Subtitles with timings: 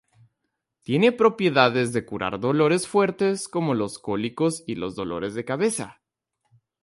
[0.81, 6.01] Tiene propiedades de curar dolores fuertes como los cólicos y los dolores de cabeza.